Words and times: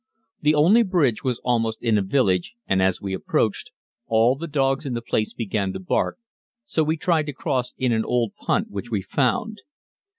The 0.41 0.55
only 0.55 0.81
bridge 0.81 1.23
was 1.23 1.37
almost 1.43 1.77
in 1.83 1.95
a 1.95 2.01
village, 2.01 2.55
and 2.65 2.81
as 2.81 2.99
we 2.99 3.13
approached, 3.13 3.69
all 4.07 4.35
the 4.35 4.47
dogs 4.47 4.83
in 4.83 4.95
the 4.95 4.99
place 5.03 5.31
began 5.31 5.73
to 5.73 5.79
bark, 5.79 6.17
so 6.65 6.83
we 6.83 6.97
tried 6.97 7.27
to 7.27 7.33
cross 7.33 7.75
in 7.77 7.91
an 7.91 8.03
old 8.05 8.33
punt 8.33 8.71
which 8.71 8.89
we 8.89 9.03
found. 9.03 9.59